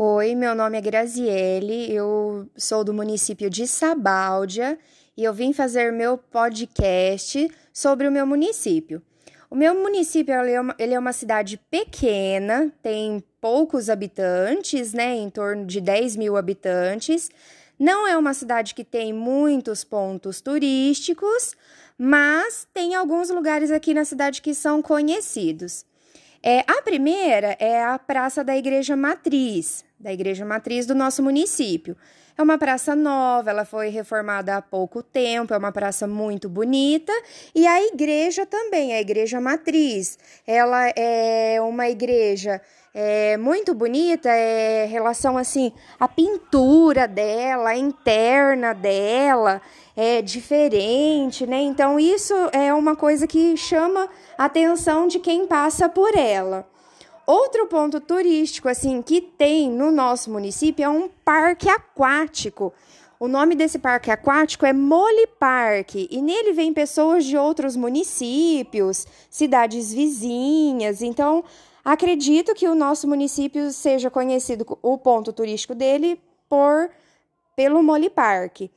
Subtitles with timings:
[0.00, 4.78] Oi, meu nome é Graziele, eu sou do município de Sabáudia
[5.16, 9.02] e eu vim fazer meu podcast sobre o meu município.
[9.50, 15.66] O meu município ele é, uma, é cidade pequena, tem poucos habitantes, né, em torno
[15.66, 17.28] de 10 mil habitantes.
[17.76, 21.56] Não é uma cidade que tem muitos pontos turísticos,
[21.98, 25.84] mas tem alguns lugares aqui na cidade que são conhecidos.
[26.40, 31.96] É, a primeira é a Praça da Igreja Matriz, da Igreja Matriz do nosso município.
[32.36, 37.12] É uma praça nova, ela foi reformada há pouco tempo, é uma praça muito bonita.
[37.52, 40.16] E a igreja também, a Igreja Matriz.
[40.46, 42.60] Ela é uma igreja
[43.00, 49.62] é muito bonita, é relação assim, a pintura dela, a interna dela
[49.96, 51.60] é diferente, né?
[51.60, 56.66] Então isso é uma coisa que chama a atenção de quem passa por ela.
[57.28, 62.72] Outro ponto turístico assim que tem no nosso município é um parque aquático.
[63.20, 69.06] O nome desse parque aquático é Mole Park e nele vem pessoas de outros municípios,
[69.28, 71.02] cidades vizinhas.
[71.02, 71.44] Então,
[71.84, 76.88] acredito que o nosso município seja conhecido o ponto turístico dele por
[77.54, 78.70] pelo Mole Park.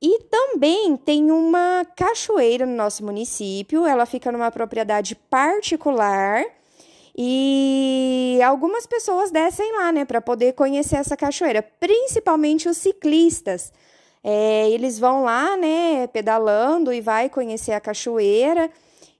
[0.00, 6.46] E também tem uma cachoeira no nosso município, ela fica numa propriedade particular
[7.16, 13.72] e algumas pessoas descem lá, né, para poder conhecer essa cachoeira, principalmente os ciclistas.
[14.22, 18.70] É, eles vão lá, né, pedalando e vai conhecer a cachoeira.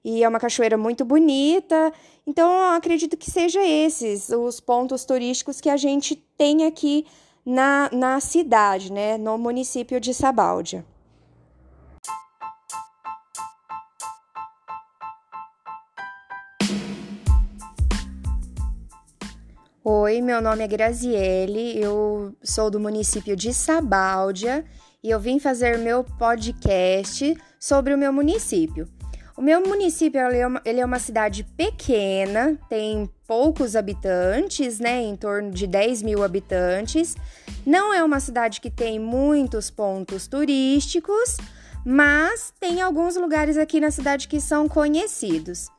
[0.03, 1.93] E é uma cachoeira muito bonita.
[2.25, 7.05] Então, acredito que seja esses os pontos turísticos que a gente tem aqui
[7.45, 10.85] na, na cidade, né, no município de Sabáudia.
[19.83, 24.63] Oi, meu nome é Graziele, eu sou do município de Sabáudia
[25.03, 28.87] e eu vim fazer meu podcast sobre o meu município.
[29.35, 35.01] O meu município ele é, uma, é cidade pequena, tem poucos habitantes, né?
[35.01, 37.15] Em torno de 10 mil habitantes.
[37.65, 41.37] Não é uma cidade que tem muitos pontos turísticos,
[41.83, 45.69] mas tem alguns lugares aqui na cidade que são conhecidos.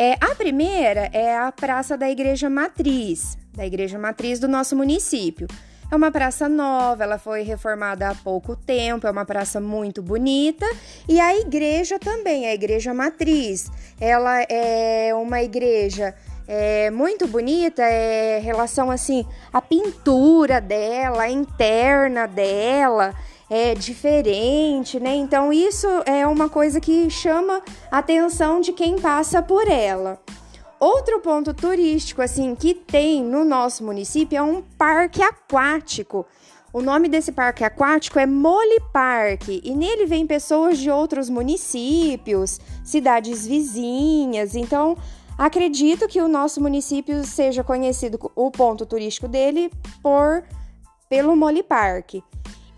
[0.00, 5.48] É, a primeira é a Praça da Igreja Matriz, da Igreja Matriz do nosso município.
[5.90, 10.64] É uma praça nova, ela foi reformada há pouco tempo, é uma praça muito bonita.
[11.08, 13.72] E a igreja também, a Igreja Matriz.
[14.00, 16.14] Ela é uma igreja
[16.46, 23.16] é, muito bonita, é relação assim, a pintura dela, a interna dela
[23.50, 25.14] é diferente, né?
[25.14, 30.20] Então isso é uma coisa que chama a atenção de quem passa por ela.
[30.78, 36.24] Outro ponto turístico assim que tem no nosso município é um parque aquático.
[36.72, 42.60] O nome desse parque aquático é Mole Park e nele vem pessoas de outros municípios,
[42.84, 44.54] cidades vizinhas.
[44.54, 44.96] Então,
[45.36, 49.72] acredito que o nosso município seja conhecido o ponto turístico dele
[50.02, 50.44] por
[51.08, 52.16] pelo Mole Park.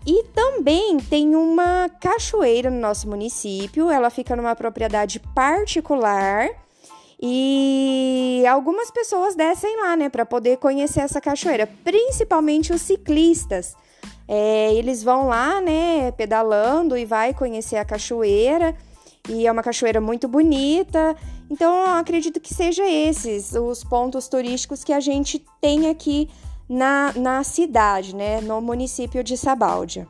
[0.05, 6.49] E também tem uma cachoeira no nosso município, ela fica numa propriedade particular.
[7.21, 13.75] E algumas pessoas descem lá, né, para poder conhecer essa cachoeira, principalmente os ciclistas.
[14.27, 18.75] É, eles vão lá, né, pedalando e vai conhecer a cachoeira.
[19.29, 21.15] E é uma cachoeira muito bonita.
[21.47, 26.27] Então, acredito que seja esses os pontos turísticos que a gente tem aqui
[26.71, 30.07] na, na cidade, né, no município de Sabáudia.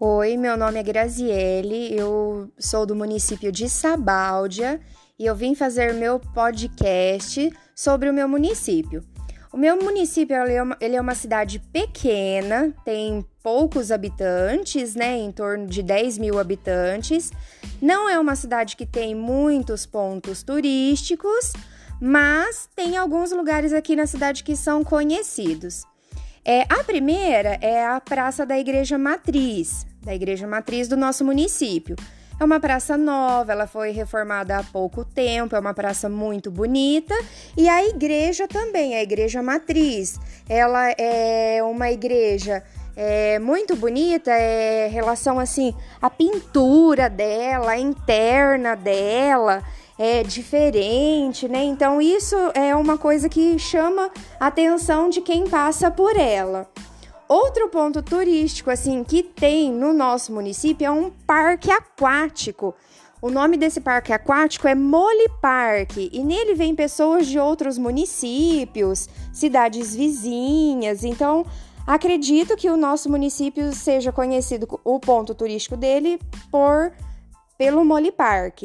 [0.00, 4.80] Oi, meu nome é Graziele, eu sou do município de Sabáudia
[5.16, 9.13] e eu vim fazer meu podcast sobre o meu município.
[9.54, 15.16] O meu município ele é, uma, ele é uma cidade pequena, tem poucos habitantes, né?
[15.16, 17.30] Em torno de 10 mil habitantes.
[17.80, 21.52] Não é uma cidade que tem muitos pontos turísticos,
[22.00, 25.84] mas tem alguns lugares aqui na cidade que são conhecidos.
[26.44, 31.94] É, a primeira é a Praça da Igreja Matriz, da Igreja Matriz do nosso município.
[32.38, 37.14] É uma praça nova, ela foi reformada há pouco tempo, é uma praça muito bonita.
[37.56, 40.18] E a igreja também, a Igreja Matriz.
[40.48, 42.62] Ela é uma igreja
[42.96, 49.62] é, muito bonita, é relação assim, a pintura dela, a interna dela
[49.96, 51.62] é diferente, né?
[51.62, 54.10] Então isso é uma coisa que chama
[54.40, 56.68] a atenção de quem passa por ela.
[57.34, 62.72] Outro ponto turístico assim que tem no nosso município é um parque aquático.
[63.20, 69.08] O nome desse parque aquático é Mole Park e nele vem pessoas de outros municípios,
[69.32, 71.02] cidades vizinhas.
[71.02, 71.44] Então,
[71.84, 76.20] acredito que o nosso município seja conhecido o ponto turístico dele
[76.52, 76.92] por
[77.58, 78.62] pelo Mole Park.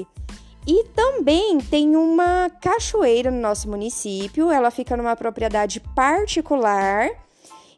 [0.68, 7.10] E também tem uma cachoeira no nosso município, ela fica numa propriedade particular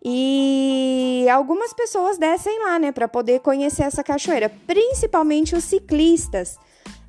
[0.04, 0.81] e
[1.30, 6.58] algumas pessoas descem lá, né, para poder conhecer essa cachoeira, principalmente os ciclistas.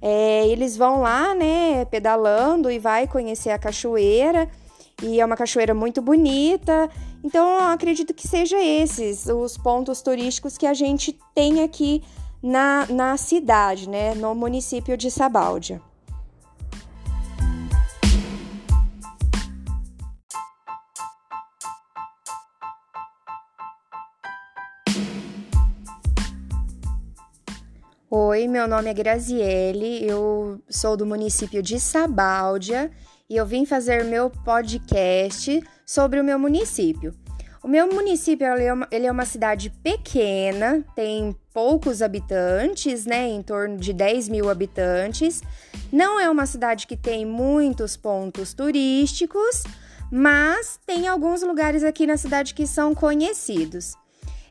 [0.00, 4.48] É, eles vão lá, né, pedalando e vai conhecer a cachoeira.
[5.02, 6.90] E é uma cachoeira muito bonita.
[7.24, 12.02] Então, acredito que seja esses os pontos turísticos que a gente tem aqui
[12.42, 15.80] na, na cidade, né, no município de Sabáudia.
[28.14, 32.90] Oi, meu nome é Graziele, eu sou do município de Sabáudia
[33.26, 37.14] e eu vim fazer meu podcast sobre o meu município.
[37.62, 43.30] O meu município ele é, uma, é cidade pequena, tem poucos habitantes, né?
[43.30, 45.40] Em torno de 10 mil habitantes.
[45.90, 49.62] Não é uma cidade que tem muitos pontos turísticos,
[50.10, 53.94] mas tem alguns lugares aqui na cidade que são conhecidos.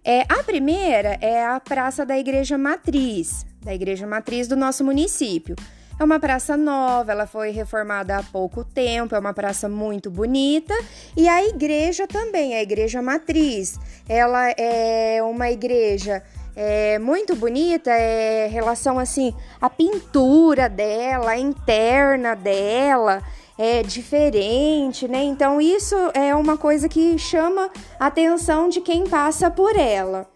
[0.04, 5.56] É, a primeira é a Praça da Igreja Matriz, da Igreja Matriz do nosso município.
[6.00, 10.74] É uma praça nova, ela foi reformada há pouco tempo, é uma praça muito bonita.
[11.16, 13.78] E a igreja também, a Igreja Matriz.
[14.10, 16.24] Ela é uma igreja
[16.56, 23.22] é, muito bonita, é relação assim, a pintura dela, a interna dela
[23.58, 25.24] é diferente, né?
[25.24, 27.70] Então isso é uma coisa que chama
[28.00, 30.28] a atenção de quem passa por ela.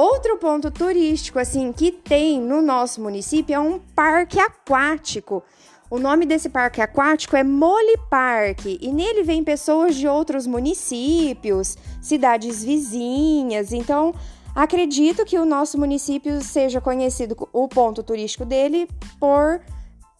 [0.00, 5.42] Outro ponto turístico assim que tem no nosso município é um parque aquático.
[5.90, 11.76] O nome desse parque aquático é Mole Park e nele vem pessoas de outros municípios,
[12.00, 13.74] cidades vizinhas.
[13.74, 14.14] Então,
[14.54, 18.88] acredito que o nosso município seja conhecido o ponto turístico dele
[19.18, 19.60] por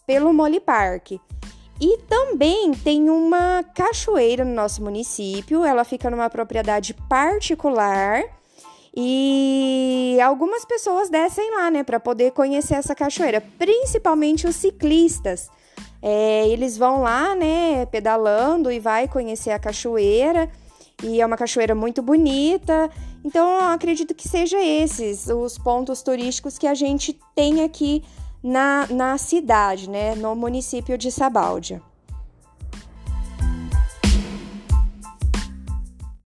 [0.06, 1.12] pelo Mole Park.
[1.80, 8.39] E também tem uma cachoeira no nosso município, ela fica numa propriedade particular
[8.96, 15.48] e algumas pessoas descem lá, né, para poder conhecer essa cachoeira, principalmente os ciclistas.
[16.02, 20.50] É, eles vão lá, né, pedalando e vai conhecer a cachoeira.
[21.02, 22.90] E é uma cachoeira muito bonita.
[23.24, 28.02] Então, acredito que seja esses os pontos turísticos que a gente tem aqui
[28.42, 31.82] na, na cidade, né, no município de Sabáudia.